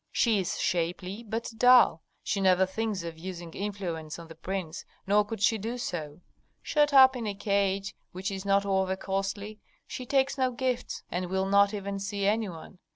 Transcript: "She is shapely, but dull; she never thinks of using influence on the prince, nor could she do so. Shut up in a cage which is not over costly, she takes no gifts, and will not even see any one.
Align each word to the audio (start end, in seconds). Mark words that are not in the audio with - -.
"She 0.11 0.39
is 0.39 0.59
shapely, 0.59 1.21
but 1.21 1.51
dull; 1.57 2.01
she 2.23 2.41
never 2.41 2.65
thinks 2.65 3.03
of 3.03 3.19
using 3.19 3.53
influence 3.53 4.17
on 4.17 4.29
the 4.29 4.33
prince, 4.33 4.83
nor 5.05 5.23
could 5.23 5.43
she 5.43 5.59
do 5.59 5.77
so. 5.77 6.21
Shut 6.63 6.91
up 6.91 7.15
in 7.15 7.27
a 7.27 7.35
cage 7.35 7.93
which 8.11 8.31
is 8.31 8.43
not 8.43 8.65
over 8.65 8.95
costly, 8.95 9.59
she 9.85 10.07
takes 10.07 10.39
no 10.39 10.49
gifts, 10.53 11.03
and 11.11 11.29
will 11.29 11.45
not 11.45 11.71
even 11.71 11.99
see 11.99 12.25
any 12.25 12.49
one. 12.49 12.79